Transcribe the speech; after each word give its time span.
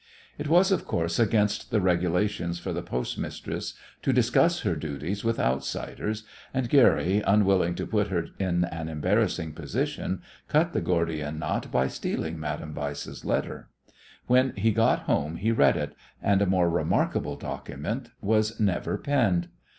It 0.39 0.47
was, 0.47 0.71
of 0.71 0.85
course, 0.87 1.19
against 1.19 1.69
the 1.69 1.79
regulations 1.79 2.57
for 2.57 2.73
the 2.73 2.81
postmistress 2.81 3.75
to 4.01 4.11
discuss 4.11 4.61
her 4.61 4.75
duties 4.75 5.23
with 5.23 5.39
outsiders, 5.39 6.23
and 6.55 6.67
Guerry, 6.71 7.21
unwilling 7.27 7.75
to 7.75 7.85
put 7.85 8.07
her 8.07 8.29
in 8.39 8.63
an 8.65 8.89
embarrassing 8.89 9.53
position, 9.53 10.23
cut 10.47 10.73
the 10.73 10.81
Gordian 10.81 11.37
knot 11.37 11.71
by 11.71 11.87
stealing 11.87 12.39
Madame 12.39 12.73
Weiss's 12.73 13.23
letter. 13.23 13.69
When 14.25 14.55
he 14.55 14.71
got 14.71 15.01
home 15.01 15.35
he 15.35 15.51
read 15.51 15.77
it, 15.77 15.93
and 16.19 16.41
a 16.41 16.47
more 16.47 16.67
remarkable 16.67 17.35
document 17.35 18.09
was 18.23 18.59
never 18.59 18.97
penned. 18.97 19.49